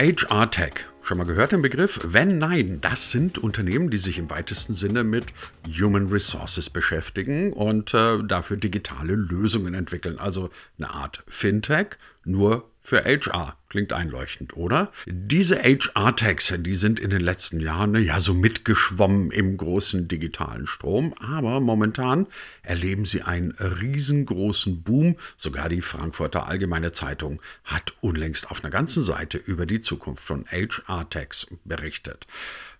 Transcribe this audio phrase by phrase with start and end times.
[0.00, 0.86] HR Tech.
[1.02, 2.00] Schon mal gehört den Begriff?
[2.02, 5.26] Wenn nein, das sind Unternehmen, die sich im weitesten Sinne mit
[5.66, 10.18] Human Resources beschäftigen und äh, dafür digitale Lösungen entwickeln.
[10.18, 10.48] Also
[10.78, 13.58] eine Art Fintech, nur für HR.
[13.70, 14.90] Klingt einleuchtend, oder?
[15.06, 21.14] Diese HR-Tags, die sind in den letzten Jahren ja so mitgeschwommen im großen digitalen Strom,
[21.20, 22.26] aber momentan
[22.62, 25.14] erleben sie einen riesengroßen Boom.
[25.36, 30.46] Sogar die Frankfurter Allgemeine Zeitung hat unlängst auf einer ganzen Seite über die Zukunft von
[30.46, 32.26] HR-Tags berichtet.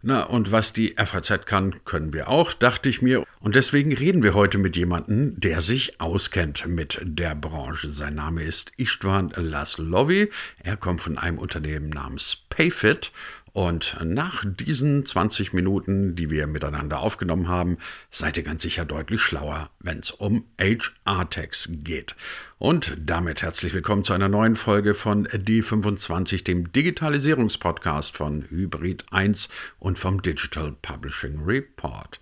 [0.02, 3.26] Na, und was die FAZ kann, können wir auch, dachte ich mir.
[3.38, 7.90] Und deswegen reden wir heute mit jemandem, der sich auskennt mit der Branche.
[7.90, 10.30] Sein Name ist Istvan Laslovi.
[10.62, 13.12] Er kommt von einem Unternehmen namens Payfit
[13.52, 17.78] und nach diesen 20 Minuten, die wir miteinander aufgenommen haben,
[18.10, 22.14] seid ihr ganz sicher deutlich schlauer, wenn es um HR-Tags geht.
[22.58, 29.48] Und damit herzlich willkommen zu einer neuen Folge von D25, dem Digitalisierungspodcast von Hybrid 1
[29.80, 32.20] und vom Digital Publishing Report.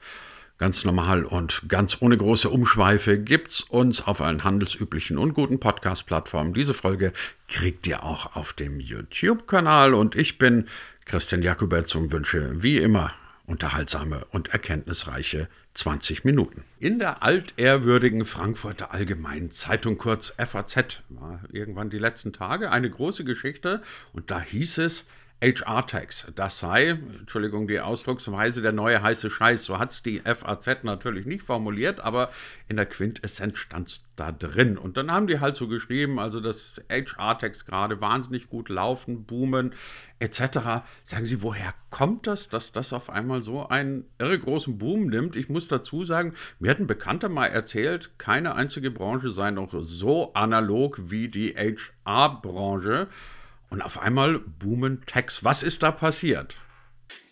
[0.59, 6.53] Ganz normal und ganz ohne große Umschweife gibt's uns auf allen handelsüblichen und guten Podcast-Plattformen.
[6.53, 7.13] Diese Folge
[7.47, 10.67] kriegt ihr auch auf dem YouTube-Kanal und ich bin
[11.05, 13.15] Christian Jakubetz und wünsche wie immer
[13.47, 16.65] unterhaltsame und erkenntnisreiche 20 Minuten.
[16.81, 23.23] In der altehrwürdigen Frankfurter Allgemeinen Zeitung, kurz FAZ, war irgendwann die letzten Tage eine große
[23.23, 23.81] Geschichte
[24.13, 25.05] und da hieß es,
[25.41, 29.65] HR-Tax, das sei, Entschuldigung die Ausdrucksweise, der neue heiße Scheiß.
[29.65, 32.31] So hat es die FAZ natürlich nicht formuliert, aber
[32.67, 34.77] in der Quintessenz stand es da drin.
[34.77, 39.75] Und dann haben die halt so geschrieben, also dass HR-Tax gerade wahnsinnig gut laufen, boomen,
[40.19, 40.83] etc.
[41.05, 45.37] Sagen Sie, woher kommt das, dass das auf einmal so einen irre großen Boom nimmt?
[45.37, 49.73] Ich muss dazu sagen, mir hat ein Bekannter mal erzählt, keine einzige Branche sei noch
[49.79, 53.07] so analog wie die HR-Branche.
[53.71, 55.45] Und auf einmal boomen Tags.
[55.45, 56.57] Was ist da passiert?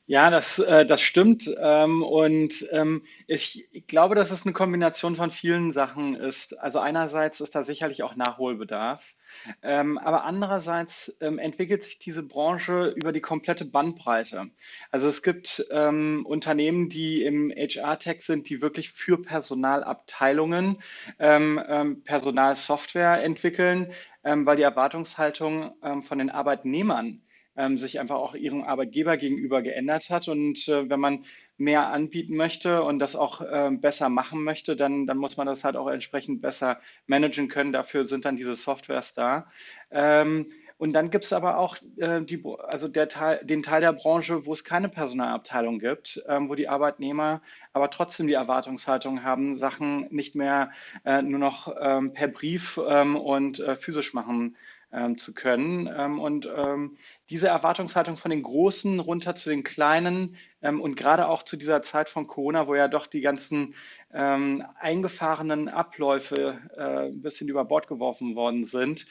[0.09, 1.53] Ja, das, äh, das stimmt.
[1.59, 6.57] Ähm, und ähm, ich, ich glaube, dass es eine Kombination von vielen Sachen ist.
[6.61, 9.17] Also einerseits ist da sicherlich auch Nachholbedarf,
[9.63, 14.47] ähm, aber andererseits ähm, entwickelt sich diese Branche über die komplette Bandbreite.
[14.92, 20.80] Also es gibt ähm, Unternehmen, die im HR-Tech sind, die wirklich für Personalabteilungen
[21.19, 23.92] ähm, ähm, Personalsoftware entwickeln,
[24.25, 27.23] ähm, weil die Erwartungshaltung ähm, von den Arbeitnehmern
[27.56, 30.28] ähm, sich einfach auch ihrem Arbeitgeber gegenüber geändert hat.
[30.28, 31.24] Und äh, wenn man
[31.58, 35.64] mehr anbieten möchte und das auch äh, besser machen möchte, dann, dann muss man das
[35.64, 37.72] halt auch entsprechend besser managen können.
[37.72, 39.50] Dafür sind dann diese Softwares da.
[39.90, 43.94] Ähm, und dann gibt es aber auch äh, die, also der Teil, den Teil der
[43.94, 47.40] Branche, wo es keine Personalabteilung gibt, ähm, wo die Arbeitnehmer
[47.73, 50.70] aber trotzdem die Erwartungshaltung haben, Sachen nicht mehr
[51.05, 54.56] äh, nur noch ähm, per Brief ähm, und äh, physisch machen
[54.96, 55.89] ähm, zu können.
[55.95, 56.96] Ähm, und ähm,
[57.29, 61.83] diese Erwartungshaltung von den Großen runter zu den Kleinen ähm, und gerade auch zu dieser
[61.83, 63.74] Zeit von Corona, wo ja doch die ganzen
[64.12, 69.06] ähm, eingefahrenen Abläufe äh, ein bisschen über Bord geworfen worden sind,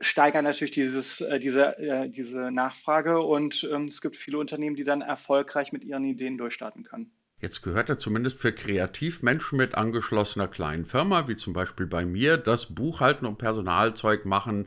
[0.00, 4.84] steigern natürlich dieses, äh, diese, äh, diese Nachfrage und ähm, es gibt viele Unternehmen, die
[4.84, 7.12] dann erfolgreich mit ihren Ideen durchstarten können.
[7.40, 12.36] Jetzt gehört er zumindest für Kreativmenschen mit angeschlossener kleinen Firma, wie zum Beispiel bei mir,
[12.36, 14.66] das Buchhalten und Personalzeug machen,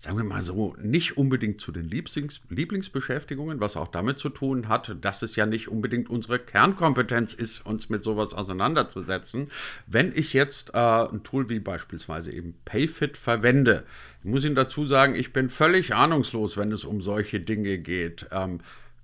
[0.00, 4.66] sagen wir mal so, nicht unbedingt zu den Lieblings Lieblingsbeschäftigungen, was auch damit zu tun
[4.68, 9.50] hat, dass es ja nicht unbedingt unsere Kernkompetenz ist, uns mit sowas auseinanderzusetzen.
[9.86, 13.84] Wenn ich jetzt äh, ein Tool wie beispielsweise eben Payfit verwende,
[14.22, 18.26] ich muss Ihnen dazu sagen, ich bin völlig ahnungslos, wenn es um solche Dinge geht.
[18.30, 18.60] Ähm,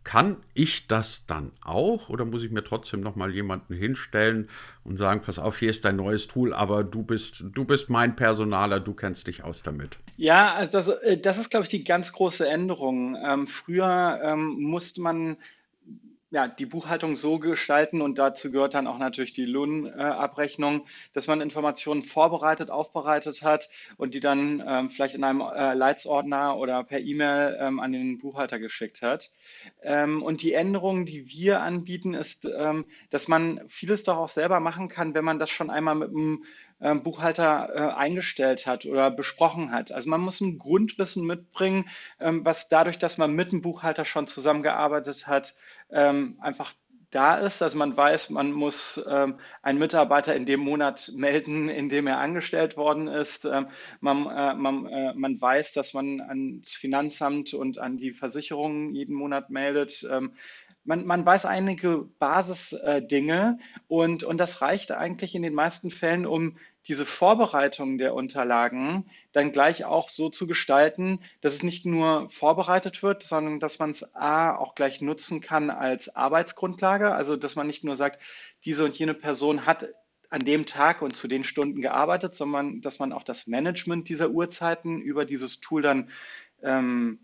[0.06, 4.48] kann ich das dann auch oder muss ich mir trotzdem noch mal jemanden hinstellen
[4.84, 8.14] und sagen, pass auf, hier ist dein neues Tool, aber du bist, du bist mein
[8.14, 9.98] Personaler, du kennst dich aus damit?
[10.16, 13.16] Ja, also das, äh, das ist, glaube ich, die ganz große Änderung.
[13.20, 15.38] Ähm, früher ähm, musste man
[16.30, 21.40] ja, die Buchhaltung so gestalten und dazu gehört dann auch natürlich die Lohnabrechnung, dass man
[21.40, 26.98] Informationen vorbereitet, aufbereitet hat und die dann ähm, vielleicht in einem äh, Leitsordner oder per
[26.98, 29.30] E-Mail ähm, an den Buchhalter geschickt hat.
[29.82, 34.58] Ähm, und die Änderung, die wir anbieten, ist, ähm, dass man vieles doch auch selber
[34.58, 36.44] machen kann, wenn man das schon einmal mit einem
[36.78, 39.92] Buchhalter äh, eingestellt hat oder besprochen hat.
[39.92, 41.88] Also man muss ein Grundwissen mitbringen,
[42.20, 45.56] ähm, was dadurch, dass man mit dem Buchhalter schon zusammengearbeitet hat,
[45.90, 46.74] ähm, einfach
[47.10, 47.62] da ist.
[47.62, 52.18] Also man weiß, man muss ähm, einen Mitarbeiter in dem Monat melden, in dem er
[52.18, 53.44] angestellt worden ist.
[53.44, 53.68] Ähm,
[54.00, 59.14] man, äh, man, äh, man weiß, dass man ans Finanzamt und an die Versicherungen jeden
[59.14, 60.06] Monat meldet.
[60.10, 60.32] Ähm,
[60.86, 66.26] man, man weiß einige Basisdinge äh, und, und das reicht eigentlich in den meisten Fällen,
[66.26, 66.56] um
[66.88, 73.02] diese Vorbereitung der Unterlagen dann gleich auch so zu gestalten, dass es nicht nur vorbereitet
[73.02, 77.12] wird, sondern dass man es A auch gleich nutzen kann als Arbeitsgrundlage.
[77.12, 78.22] Also dass man nicht nur sagt,
[78.64, 79.88] diese und jene Person hat
[80.30, 84.30] an dem Tag und zu den Stunden gearbeitet, sondern dass man auch das Management dieser
[84.30, 86.10] Uhrzeiten über dieses Tool dann
[86.62, 87.18] ähm,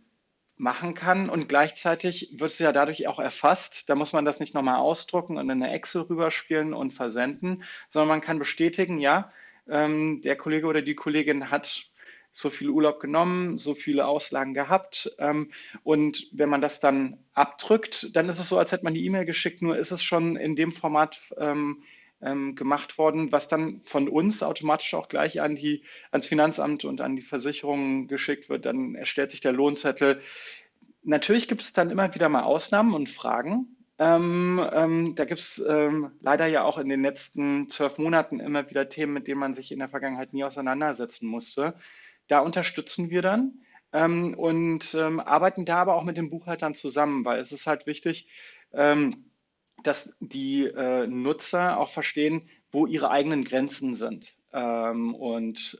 [0.62, 1.28] machen kann.
[1.28, 3.90] Und gleichzeitig wird es ja dadurch auch erfasst.
[3.90, 8.08] Da muss man das nicht nochmal ausdrucken und in eine Excel rüberspielen und versenden, sondern
[8.08, 9.32] man kann bestätigen, ja,
[9.68, 11.88] ähm, der Kollege oder die Kollegin hat
[12.30, 15.14] so viel Urlaub genommen, so viele Auslagen gehabt.
[15.18, 15.50] Ähm,
[15.82, 19.24] und wenn man das dann abdrückt, dann ist es so, als hätte man die E-Mail
[19.24, 21.82] geschickt, nur ist es schon in dem Format ähm,
[22.22, 27.00] ähm, gemacht worden, was dann von uns automatisch auch gleich an die, ans Finanzamt und
[27.00, 28.64] an die Versicherungen geschickt wird.
[28.66, 30.20] Dann erstellt sich der Lohnzettel.
[31.02, 33.76] Natürlich gibt es dann immer wieder mal Ausnahmen und Fragen.
[33.98, 38.68] Ähm, ähm, da gibt es ähm, leider ja auch in den letzten zwölf Monaten immer
[38.70, 41.74] wieder Themen, mit denen man sich in der Vergangenheit nie auseinandersetzen musste.
[42.28, 43.60] Da unterstützen wir dann
[43.92, 47.86] ähm, und ähm, arbeiten da aber auch mit den Buchhaltern zusammen, weil es ist halt
[47.86, 48.28] wichtig,
[48.72, 49.24] ähm,
[49.82, 54.36] dass die äh, Nutzer auch verstehen, wo ihre eigenen Grenzen sind.
[54.52, 55.78] und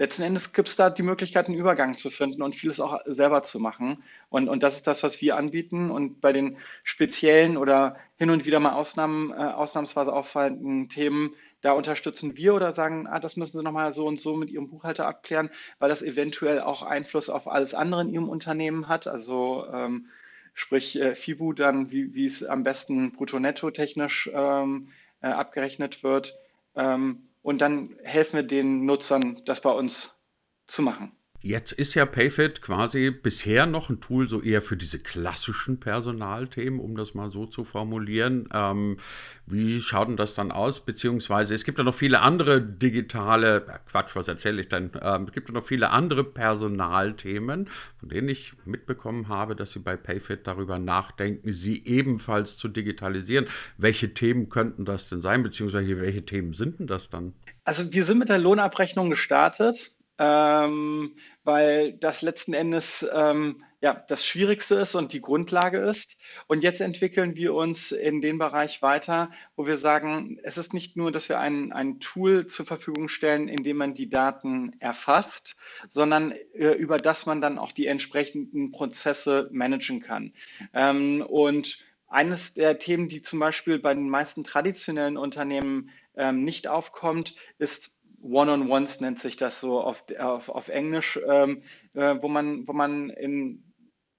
[0.00, 3.42] letzten Endes gibt es da die Möglichkeit, einen Übergang zu finden und vieles auch selber
[3.42, 4.02] zu machen.
[4.30, 5.90] Und, und das ist das, was wir anbieten.
[5.90, 11.72] Und bei den speziellen oder hin und wieder mal Ausnahmen, äh, ausnahmsweise auffallenden Themen, da
[11.72, 15.06] unterstützen wir oder sagen, ah, das müssen Sie nochmal so und so mit Ihrem Buchhalter
[15.06, 19.06] abklären, weil das eventuell auch Einfluss auf alles andere in Ihrem Unternehmen hat.
[19.06, 20.06] Also ähm,
[20.54, 24.88] sprich äh, FIBU dann, wie, wie es am besten brutto-netto technisch ähm,
[25.20, 26.38] äh, abgerechnet wird.
[26.74, 30.20] Ähm, und dann helfen wir den Nutzern, das bei uns
[30.66, 31.12] zu machen.
[31.42, 36.78] Jetzt ist ja Payfit quasi bisher noch ein Tool so eher für diese klassischen Personalthemen,
[36.78, 38.46] um das mal so zu formulieren.
[38.52, 38.98] Ähm,
[39.46, 40.84] wie schaut denn das dann aus?
[40.84, 44.90] Beziehungsweise es gibt ja noch viele andere digitale, Quatsch, was erzähle ich denn?
[45.00, 49.78] Ähm, es gibt ja noch viele andere Personalthemen, von denen ich mitbekommen habe, dass Sie
[49.78, 53.46] bei Payfit darüber nachdenken, sie ebenfalls zu digitalisieren.
[53.78, 55.42] Welche Themen könnten das denn sein?
[55.42, 57.32] Beziehungsweise welche Themen sind denn das dann?
[57.64, 64.26] Also wir sind mit der Lohnabrechnung gestartet ähm, weil das letzten Endes ähm, ja, das
[64.26, 66.18] Schwierigste ist und die Grundlage ist.
[66.46, 70.98] Und jetzt entwickeln wir uns in den Bereich weiter, wo wir sagen, es ist nicht
[70.98, 75.56] nur, dass wir ein, ein Tool zur Verfügung stellen, in dem man die Daten erfasst,
[75.88, 80.34] sondern äh, über das man dann auch die entsprechenden Prozesse managen kann.
[80.74, 86.68] Ähm, und eines der Themen, die zum Beispiel bei den meisten traditionellen Unternehmen ähm, nicht
[86.68, 91.62] aufkommt, ist One-on-Ones nennt sich das so auf, auf, auf Englisch, ähm,
[91.94, 93.70] äh, wo man, wo man in,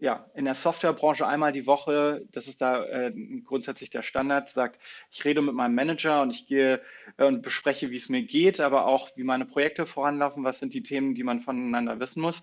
[0.01, 3.13] ja, in der Softwarebranche einmal die Woche, das ist da äh,
[3.45, 4.80] grundsätzlich der Standard, sagt,
[5.12, 6.81] ich rede mit meinem Manager und ich gehe
[7.18, 10.74] äh, und bespreche, wie es mir geht, aber auch, wie meine Projekte voranlaufen, was sind
[10.74, 12.42] die Themen, die man voneinander wissen muss.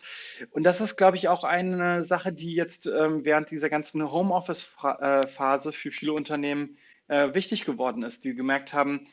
[0.50, 5.72] Und das ist, glaube ich, auch eine Sache, die jetzt ähm, während dieser ganzen Homeoffice-Phase
[5.72, 6.78] für viele Unternehmen
[7.08, 9.08] äh, wichtig geworden ist, die gemerkt haben,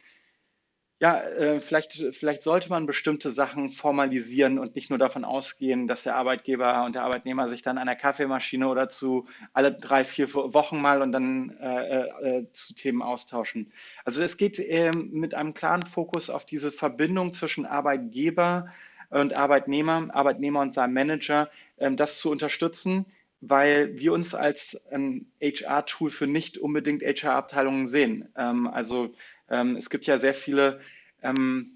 [0.99, 6.03] ja, äh, vielleicht, vielleicht sollte man bestimmte Sachen formalisieren und nicht nur davon ausgehen, dass
[6.03, 10.33] der Arbeitgeber und der Arbeitnehmer sich dann an der Kaffeemaschine oder zu alle drei, vier
[10.33, 13.73] Wochen mal und dann äh, äh, zu Themen austauschen.
[14.05, 18.71] Also es geht äh, mit einem klaren Fokus auf diese Verbindung zwischen Arbeitgeber
[19.09, 23.05] und Arbeitnehmer, Arbeitnehmer und seinem Manager, ähm, das zu unterstützen,
[23.41, 28.29] weil wir uns als ein HR-Tool für nicht unbedingt HR-Abteilungen sehen.
[28.37, 29.13] Ähm, also
[29.49, 30.81] ähm, es gibt ja sehr viele
[31.21, 31.71] ähm,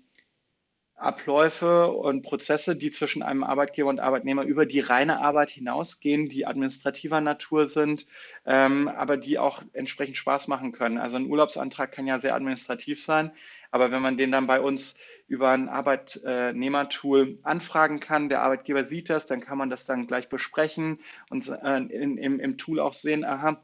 [1.00, 6.46] Abläufe und Prozesse, die zwischen einem Arbeitgeber und Arbeitnehmer über die reine Arbeit hinausgehen, die
[6.46, 8.06] administrativer Natur sind,
[8.46, 10.98] ähm, aber die auch entsprechend Spaß machen können.
[10.98, 13.32] Also ein Urlaubsantrag kann ja sehr administrativ sein,
[13.72, 19.10] aber wenn man den dann bei uns über ein Arbeitnehmertool anfragen kann, der Arbeitgeber sieht
[19.10, 21.00] das, dann kann man das dann gleich besprechen
[21.30, 23.64] und äh, in, im, im Tool auch sehen, aha,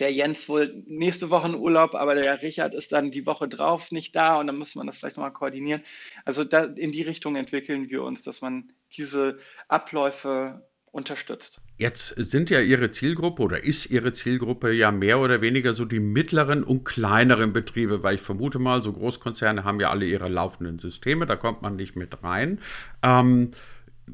[0.00, 3.90] der Jens wohl nächste Woche in Urlaub, aber der Richard ist dann die Woche drauf
[3.90, 5.82] nicht da und dann muss man das vielleicht nochmal koordinieren.
[6.24, 9.38] Also da, in die Richtung entwickeln wir uns, dass man diese
[9.68, 11.60] Abläufe unterstützt.
[11.76, 16.00] Jetzt sind ja Ihre Zielgruppe oder ist Ihre Zielgruppe ja mehr oder weniger so die
[16.00, 20.78] mittleren und kleineren Betriebe, weil ich vermute mal, so Großkonzerne haben ja alle ihre laufenden
[20.78, 22.60] Systeme, da kommt man nicht mit rein.
[23.02, 23.50] Ähm,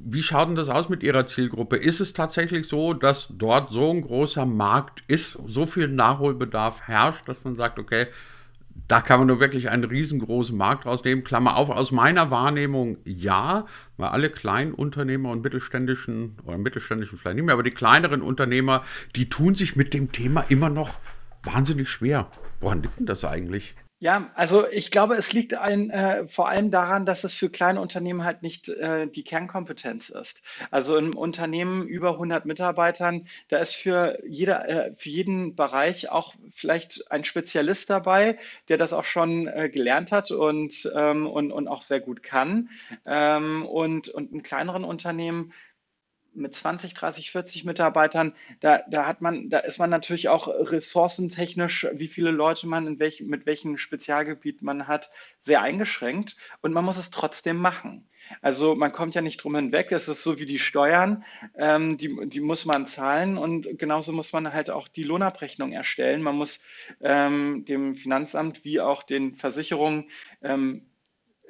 [0.05, 1.77] wie schaut denn das aus mit Ihrer Zielgruppe?
[1.77, 7.29] Ist es tatsächlich so, dass dort so ein großer Markt ist, so viel Nachholbedarf herrscht,
[7.29, 8.07] dass man sagt, okay,
[8.89, 11.25] da kann man nur wirklich einen riesengroßen Markt rausnehmen.
[11.25, 17.45] Klammer auf, aus meiner Wahrnehmung ja, weil alle Kleinunternehmer und mittelständischen, oder mittelständischen vielleicht nicht
[17.45, 18.85] mehr, aber die kleineren Unternehmer,
[19.17, 20.95] die tun sich mit dem Thema immer noch
[21.43, 22.29] wahnsinnig schwer.
[22.61, 23.75] Woran liegt denn das eigentlich?
[24.05, 27.81] Ja, also ich glaube, es liegt ein, äh, vor allem daran, dass es für kleine
[27.81, 30.43] Unternehmen halt nicht äh, die Kernkompetenz ist.
[30.71, 36.35] Also im Unternehmen über 100 Mitarbeitern, da ist für, jeder, äh, für jeden Bereich auch
[36.51, 41.67] vielleicht ein Spezialist dabei, der das auch schon äh, gelernt hat und, ähm, und, und
[41.67, 42.69] auch sehr gut kann.
[43.07, 45.55] Ähm, und, und in kleineren Unternehmen
[46.37, 51.87] mit 20, 30, 40 Mitarbeitern, da, da hat man, da ist man natürlich auch ressourcentechnisch,
[51.93, 55.11] wie viele Leute man in welch, mit welchem Spezialgebiet man hat,
[55.43, 58.09] sehr eingeschränkt und man muss es trotzdem machen.
[58.41, 61.25] Also man kommt ja nicht drum hinweg, es ist so wie die Steuern,
[61.57, 66.23] ähm, die, die muss man zahlen und genauso muss man halt auch die Lohnabrechnung erstellen.
[66.23, 66.61] Man muss
[67.01, 70.11] ähm, dem Finanzamt wie auch den Versicherungen
[70.43, 70.87] ähm,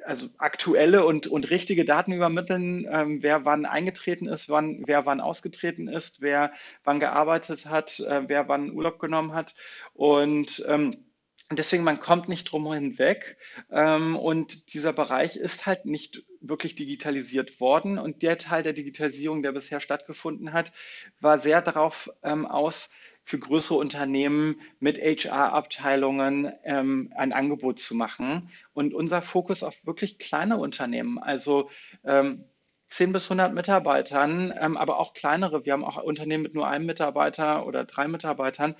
[0.05, 5.21] also aktuelle und, und richtige Daten übermitteln, ähm, wer wann eingetreten ist, wann, wer wann
[5.21, 9.55] ausgetreten ist, wer wann gearbeitet hat, äh, wer wann Urlaub genommen hat.
[9.93, 11.05] Und ähm,
[11.51, 13.37] deswegen, man kommt nicht drum hinweg.
[13.71, 17.97] Ähm, und dieser Bereich ist halt nicht wirklich digitalisiert worden.
[17.97, 20.71] Und der Teil der Digitalisierung, der bisher stattgefunden hat,
[21.19, 22.91] war sehr darauf ähm, aus,
[23.25, 28.51] für größere Unternehmen mit HR-Abteilungen ähm, ein Angebot zu machen.
[28.73, 31.71] Und unser Fokus auf wirklich kleine Unternehmen, also
[32.03, 32.45] ähm,
[32.89, 35.65] 10 bis 100 Mitarbeitern, ähm, aber auch kleinere.
[35.65, 38.75] Wir haben auch Unternehmen mit nur einem Mitarbeiter oder drei Mitarbeitern.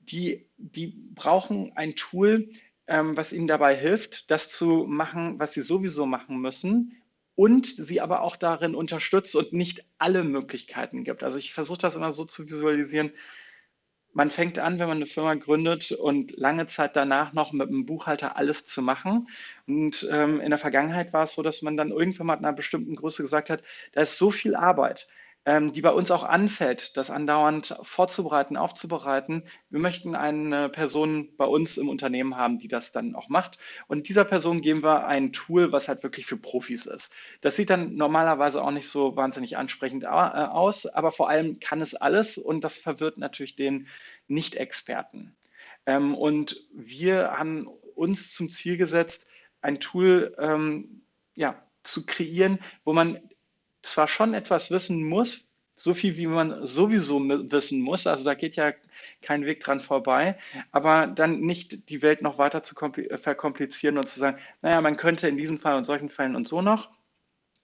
[0.00, 2.50] Die, die brauchen ein Tool,
[2.88, 7.00] ähm, was ihnen dabei hilft, das zu machen, was sie sowieso machen müssen
[7.36, 11.22] und sie aber auch darin unterstützt und nicht alle Möglichkeiten gibt.
[11.22, 13.12] Also ich versuche das immer so zu visualisieren,
[14.16, 17.84] man fängt an, wenn man eine Firma gründet und lange Zeit danach noch mit einem
[17.84, 19.28] Buchhalter alles zu machen.
[19.66, 22.56] Und ähm, in der Vergangenheit war es so, dass man dann irgendwann mal in einer
[22.56, 25.06] bestimmten Größe gesagt hat, da ist so viel Arbeit
[25.46, 29.44] die bei uns auch anfällt, das andauernd vorzubereiten, aufzubereiten.
[29.70, 33.58] Wir möchten eine Person bei uns im Unternehmen haben, die das dann auch macht.
[33.86, 37.14] Und dieser Person geben wir ein Tool, was halt wirklich für Profis ist.
[37.42, 41.80] Das sieht dann normalerweise auch nicht so wahnsinnig ansprechend äh, aus, aber vor allem kann
[41.80, 43.86] es alles und das verwirrt natürlich den
[44.26, 45.36] Nicht-Experten.
[45.86, 49.28] Ähm, und wir haben uns zum Ziel gesetzt,
[49.60, 51.02] ein Tool ähm,
[51.36, 53.20] ja, zu kreieren, wo man
[53.86, 58.56] zwar schon etwas wissen muss, so viel wie man sowieso wissen muss, also da geht
[58.56, 58.72] ja
[59.20, 60.38] kein Weg dran vorbei,
[60.72, 64.96] aber dann nicht die Welt noch weiter zu äh, verkomplizieren und zu sagen, naja, man
[64.96, 66.92] könnte in diesem Fall und solchen Fällen und so noch,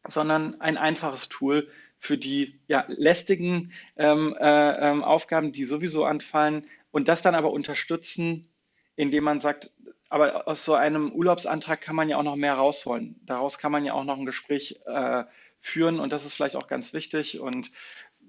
[0.07, 6.67] sondern ein einfaches Tool für die ja, lästigen ähm, äh, ähm, Aufgaben, die sowieso anfallen
[6.91, 8.49] und das dann aber unterstützen,
[8.97, 9.73] indem man sagt,
[10.11, 13.19] aber aus so einem Urlaubsantrag kann man ja auch noch mehr rausholen.
[13.25, 15.25] Daraus kann man ja auch noch ein Gespräch äh,
[15.62, 17.40] führen und das ist vielleicht auch ganz wichtig.
[17.40, 17.71] Und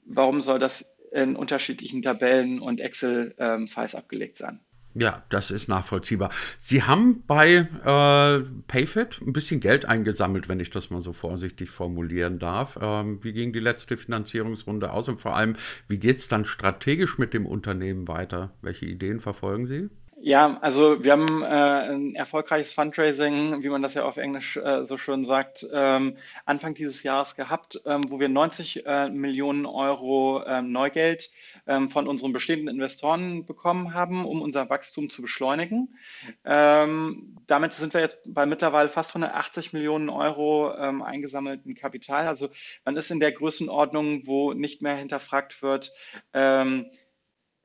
[0.06, 4.62] warum soll das in unterschiedlichen Tabellen und Excel-Files abgelegt sein?
[4.96, 6.30] Ja, das ist nachvollziehbar.
[6.60, 11.72] Sie haben bei äh, Payfit ein bisschen Geld eingesammelt, wenn ich das mal so vorsichtig
[11.72, 12.78] formulieren darf.
[12.80, 15.56] Ähm, wie ging die letzte Finanzierungsrunde aus und vor allem,
[15.88, 18.54] wie geht es dann strategisch mit dem Unternehmen weiter?
[18.62, 19.90] Welche Ideen verfolgen Sie?
[20.26, 24.86] Ja, also wir haben äh, ein erfolgreiches Fundraising, wie man das ja auf Englisch äh,
[24.86, 26.16] so schön sagt, ähm,
[26.46, 31.30] Anfang dieses Jahres gehabt, ähm, wo wir 90 äh, Millionen Euro ähm, Neugeld
[31.68, 35.94] ähm, von unseren bestehenden Investoren bekommen haben, um unser Wachstum zu beschleunigen.
[36.46, 42.30] Ähm, damit sind wir jetzt bei mittlerweile fast 180 Millionen Euro ähm, eingesammelten Kapital.
[42.30, 42.48] Also
[42.86, 45.92] man ist in der Größenordnung, wo nicht mehr hinterfragt wird,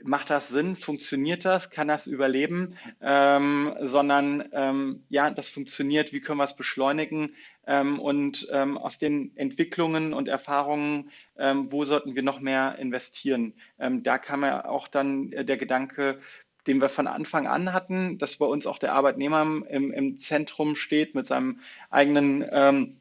[0.02, 6.20] macht das Sinn, funktioniert das, kann das überleben, ähm, sondern ähm, ja, das funktioniert, wie
[6.20, 7.34] können wir es beschleunigen?
[7.66, 13.54] Ähm, und ähm, aus den Entwicklungen und Erfahrungen, ähm, wo sollten wir noch mehr investieren.
[13.78, 16.20] Ähm, da kam ja auch dann äh, der Gedanke,
[16.66, 20.76] den wir von Anfang an hatten, dass bei uns auch der Arbeitnehmer im, im Zentrum
[20.76, 22.98] steht mit seinem eigenen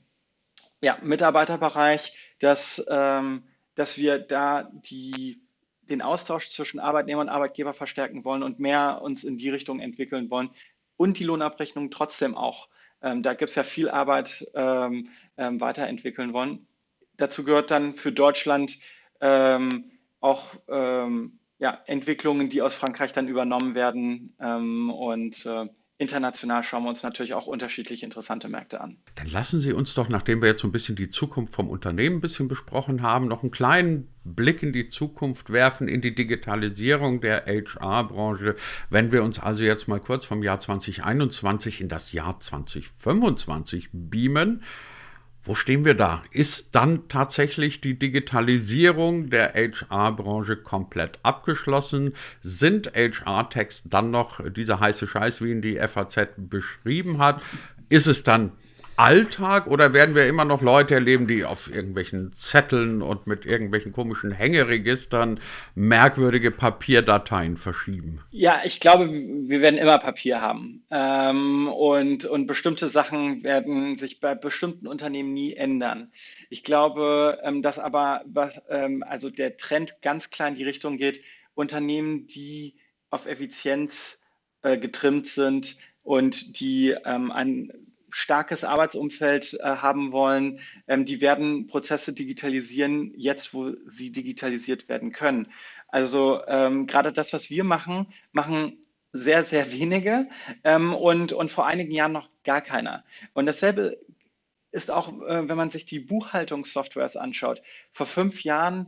[0.80, 5.47] ja, Mitarbeiterbereich, dass, dass wir da die
[5.90, 10.30] den Austausch zwischen Arbeitnehmer und Arbeitgeber verstärken wollen und mehr uns in die Richtung entwickeln
[10.30, 10.50] wollen
[10.98, 12.70] und die Lohnabrechnung trotzdem auch.
[13.02, 16.68] Ähm, da gibt es ja viel Arbeit ähm, ähm, weiterentwickeln wollen.
[17.16, 18.80] Dazu gehört dann für Deutschland
[19.22, 24.36] ähm, auch ähm, ja, Entwicklungen, die aus Frankreich dann übernommen werden.
[24.40, 28.98] Ähm, und äh, international schauen wir uns natürlich auch unterschiedliche interessante Märkte an.
[29.16, 32.18] Dann lassen Sie uns doch, nachdem wir jetzt so ein bisschen die Zukunft vom Unternehmen
[32.18, 37.22] ein bisschen besprochen haben, noch einen kleinen Blick in die Zukunft werfen, in die Digitalisierung
[37.22, 38.56] der HR-Branche.
[38.90, 44.62] Wenn wir uns also jetzt mal kurz vom Jahr 2021 in das Jahr 2025 beamen,
[45.48, 46.24] wo stehen wir da?
[46.32, 52.14] Ist dann tatsächlich die Digitalisierung der HR-Branche komplett abgeschlossen?
[52.42, 57.42] Sind HR-Text dann noch dieser heiße Scheiß, wie ihn die FAZ beschrieben hat?
[57.88, 58.52] Ist es dann
[58.98, 63.94] Alltag oder werden wir immer noch Leute erleben, die auf irgendwelchen Zetteln und mit irgendwelchen
[63.94, 65.40] komischen Hängeregistern
[65.76, 68.22] merkwürdige Papierdateien verschieben?
[68.32, 70.84] Ja, ich glaube, wir werden immer Papier haben.
[70.90, 76.12] Ähm, und, und bestimmte Sachen werden sich bei bestimmten Unternehmen nie ändern.
[76.50, 80.98] Ich glaube, ähm, dass aber was, ähm, also der Trend ganz klar in die Richtung
[80.98, 81.22] geht,
[81.54, 82.76] Unternehmen, die
[83.12, 84.20] auf Effizienz
[84.64, 87.72] äh, getrimmt sind und die ähm, ein
[88.10, 95.12] starkes Arbeitsumfeld äh, haben wollen, ähm, die werden Prozesse digitalisieren, jetzt wo sie digitalisiert werden
[95.12, 95.48] können.
[95.88, 98.78] Also ähm, gerade das, was wir machen, machen
[99.14, 100.28] sehr, sehr wenige
[100.64, 103.04] ähm, und, und vor einigen Jahren noch gar keiner.
[103.34, 103.98] Und dasselbe
[104.72, 107.62] ist auch, äh, wenn man sich die Buchhaltungssoftwares anschaut.
[107.92, 108.88] Vor fünf Jahren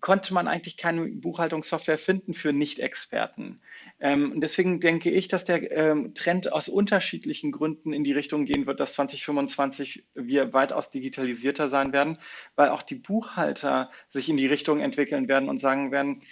[0.00, 3.60] konnte man eigentlich keine Buchhaltungssoftware finden für Nicht-Experten.
[4.00, 8.44] Ähm, und deswegen denke ich, dass der ähm, Trend aus unterschiedlichen Gründen in die Richtung
[8.44, 12.18] gehen wird, dass 2025 wir weitaus digitalisierter sein werden,
[12.54, 16.22] weil auch die Buchhalter sich in die Richtung entwickeln werden und sagen werden,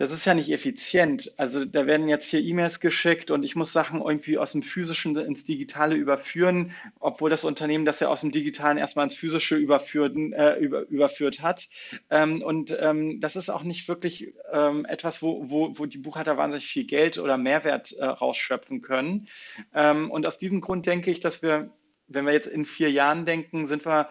[0.00, 1.34] das ist ja nicht effizient.
[1.36, 5.14] Also da werden jetzt hier E-Mails geschickt und ich muss Sachen irgendwie aus dem Physischen
[5.14, 10.16] ins Digitale überführen, obwohl das Unternehmen das ja aus dem Digitalen erstmal ins Physische überführt,
[10.16, 11.68] äh, über, überführt hat.
[12.08, 16.38] Ähm, und ähm, das ist auch nicht wirklich ähm, etwas, wo, wo, wo die Buchhalter
[16.38, 19.28] wahnsinnig viel Geld oder Mehrwert äh, rausschöpfen können.
[19.74, 21.74] Ähm, und aus diesem Grund denke ich, dass wir,
[22.08, 24.08] wenn wir jetzt in vier Jahren denken, sind wir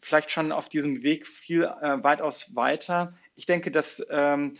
[0.00, 3.14] vielleicht schon auf diesem Weg viel äh, weitaus weiter.
[3.34, 4.54] Ich denke, dass ähm,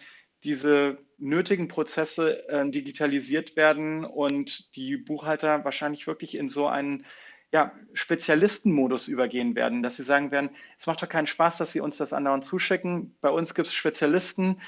[0.46, 7.04] diese nötigen Prozesse äh, digitalisiert werden und die Buchhalter wahrscheinlich wirklich in so einen
[7.52, 11.80] ja, Spezialistenmodus übergehen werden, dass sie sagen werden, es macht doch keinen Spaß, dass Sie
[11.80, 13.14] uns das andauernd zuschicken.
[13.20, 14.60] Bei uns gibt es Spezialisten.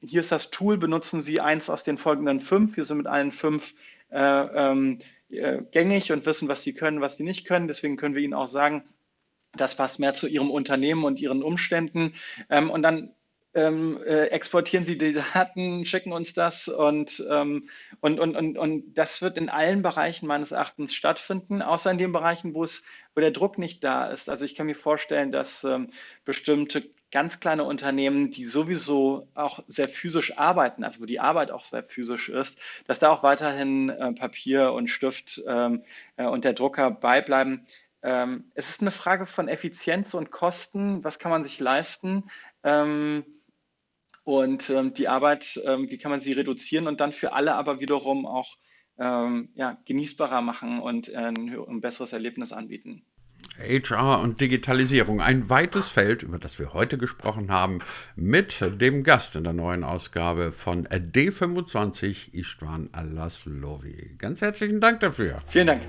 [0.00, 2.76] Hier ist das Tool, benutzen Sie eins aus den folgenden fünf.
[2.76, 3.74] Wir sind mit allen fünf
[4.10, 7.68] äh, ähm, äh, gängig und wissen, was sie können, was sie nicht können.
[7.68, 8.84] Deswegen können wir Ihnen auch sagen,
[9.54, 12.14] das passt mehr zu Ihrem Unternehmen und Ihren Umständen.
[12.50, 13.14] Ähm, und dann
[13.54, 17.68] ähm, äh, exportieren Sie die Daten, schicken uns das und, ähm,
[18.00, 22.12] und, und, und, und das wird in allen Bereichen meines Erachtens stattfinden, außer in den
[22.12, 22.84] Bereichen, wo es,
[23.14, 24.28] wo der Druck nicht da ist.
[24.28, 25.90] Also ich kann mir vorstellen, dass ähm,
[26.24, 31.64] bestimmte ganz kleine Unternehmen, die sowieso auch sehr physisch arbeiten, also wo die Arbeit auch
[31.64, 35.84] sehr physisch ist, dass da auch weiterhin äh, Papier und Stift ähm,
[36.16, 37.66] äh, und der Drucker beibleiben.
[38.02, 41.04] Ähm, es ist eine Frage von Effizienz und Kosten.
[41.04, 42.30] Was kann man sich leisten?
[42.64, 43.24] Ähm,
[44.24, 47.80] und ähm, die Arbeit, ähm, wie kann man sie reduzieren und dann für alle aber
[47.80, 48.56] wiederum auch
[48.98, 53.04] ähm, ja, genießbarer machen und äh, ein, ein besseres Erlebnis anbieten.
[53.58, 57.80] HR und Digitalisierung, ein weites Feld, über das wir heute gesprochen haben,
[58.16, 64.16] mit dem Gast in der neuen Ausgabe von D25, Istvan Alaslovi.
[64.18, 65.42] Ganz herzlichen Dank dafür.
[65.46, 65.82] Vielen Dank.